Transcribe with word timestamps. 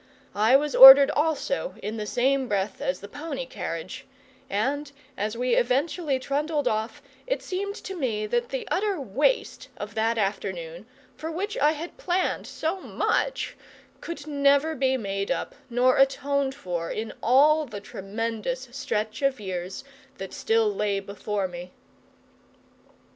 I 0.33 0.55
was 0.55 0.73
ordered 0.73 1.11
also, 1.11 1.75
in 1.83 1.97
the 1.97 2.07
same 2.07 2.47
breath 2.47 2.81
as 2.81 3.01
the 3.01 3.07
pony 3.07 3.45
carriage; 3.45 4.07
and, 4.49 4.91
as 5.15 5.37
we 5.37 5.53
eventually 5.53 6.17
trundled 6.17 6.67
off, 6.67 7.03
it 7.27 7.43
seemed 7.43 7.75
to 7.83 7.93
me 7.95 8.25
that 8.25 8.49
the 8.49 8.67
utter 8.71 8.99
waste 8.99 9.67
of 9.77 9.93
that 9.93 10.17
afternoon, 10.17 10.87
for 11.15 11.29
which 11.29 11.55
I 11.59 11.73
had 11.73 11.97
planned 11.97 12.47
so 12.47 12.79
much, 12.79 13.55
could 13.99 14.25
never 14.25 14.73
be 14.73 14.97
made 14.97 15.29
up 15.29 15.53
nor 15.69 15.97
atoned 15.99 16.55
for 16.55 16.89
in 16.89 17.13
all 17.21 17.67
the 17.67 17.79
tremendous 17.79 18.69
stretch 18.71 19.21
of 19.21 19.39
years 19.39 19.83
that 20.17 20.33
still 20.33 20.73
lay 20.73 20.99
before 20.99 21.47
me. 21.47 21.73